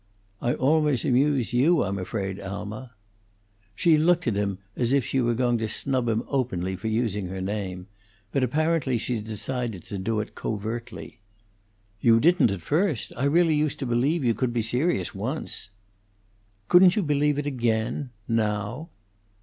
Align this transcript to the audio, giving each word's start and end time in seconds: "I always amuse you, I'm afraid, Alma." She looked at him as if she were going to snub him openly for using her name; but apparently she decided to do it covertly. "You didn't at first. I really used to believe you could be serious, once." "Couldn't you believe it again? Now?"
"I 0.41 0.55
always 0.55 1.05
amuse 1.05 1.53
you, 1.53 1.83
I'm 1.83 1.99
afraid, 1.99 2.39
Alma." 2.39 2.95
She 3.75 3.97
looked 3.97 4.25
at 4.25 4.33
him 4.33 4.57
as 4.75 4.93
if 4.93 5.05
she 5.05 5.21
were 5.21 5.35
going 5.35 5.59
to 5.59 5.69
snub 5.69 6.09
him 6.09 6.23
openly 6.27 6.75
for 6.75 6.87
using 6.87 7.27
her 7.27 7.39
name; 7.39 7.85
but 8.31 8.43
apparently 8.43 8.97
she 8.97 9.19
decided 9.19 9.83
to 9.83 9.99
do 9.99 10.19
it 10.19 10.33
covertly. 10.33 11.19
"You 11.99 12.19
didn't 12.19 12.49
at 12.49 12.63
first. 12.63 13.13
I 13.15 13.25
really 13.25 13.53
used 13.53 13.77
to 13.77 13.85
believe 13.85 14.23
you 14.25 14.33
could 14.33 14.53
be 14.53 14.63
serious, 14.63 15.13
once." 15.13 15.69
"Couldn't 16.67 16.95
you 16.95 17.03
believe 17.03 17.37
it 17.37 17.45
again? 17.45 18.09
Now?" 18.27 18.89